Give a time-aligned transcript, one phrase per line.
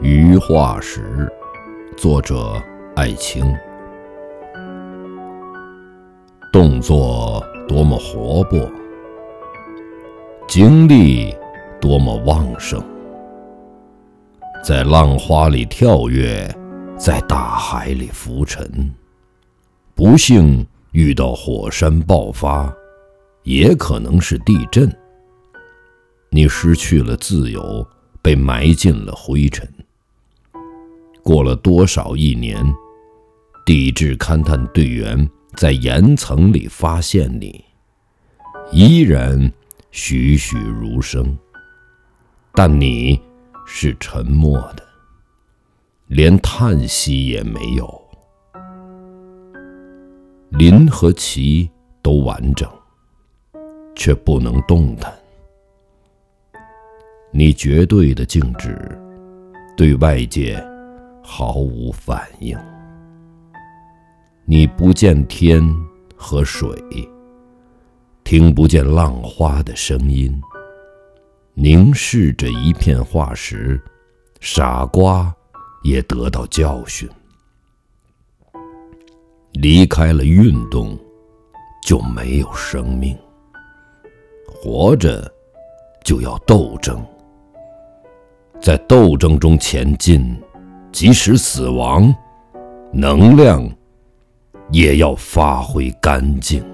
[0.00, 1.28] 鱼化石，
[1.96, 2.62] 作者
[2.94, 3.52] 艾青。
[6.52, 8.70] 动作多么活泼，
[10.46, 11.34] 精力
[11.80, 12.80] 多么旺盛，
[14.62, 16.48] 在浪花里跳跃，
[16.96, 18.94] 在大海里浮沉。
[19.96, 22.72] 不幸遇到火山爆发，
[23.42, 24.88] 也可能是地震。
[26.30, 27.84] 你失去了自由，
[28.24, 29.68] 被埋进了灰尘。
[31.22, 32.64] 过了多少亿年，
[33.66, 35.30] 地质勘探队员。
[35.56, 37.64] 在岩层里发现你，
[38.72, 39.52] 依然
[39.92, 41.38] 栩栩如生，
[42.52, 43.22] 但你
[43.64, 44.82] 是沉默的，
[46.08, 48.02] 连叹息也没有。
[50.48, 51.70] 林和旗
[52.02, 52.68] 都完整，
[53.94, 55.14] 却不能动弹。
[57.36, 58.96] 你绝对的静止，
[59.76, 60.64] 对外界
[61.20, 62.56] 毫无反应。
[64.44, 65.60] 你不见天
[66.14, 66.70] 和水，
[68.22, 70.40] 听不见浪花的声音，
[71.54, 73.82] 凝视着一片化石，
[74.38, 75.34] 傻瓜
[75.82, 77.10] 也得到教训。
[79.54, 80.96] 离开了运动，
[81.84, 83.18] 就没有生命。
[84.46, 85.28] 活着
[86.04, 87.04] 就要斗争，
[88.64, 90.34] 在斗争中前进，
[90.90, 92.12] 即使死亡，
[92.90, 93.62] 能量。
[94.70, 96.64] 也要发挥干净。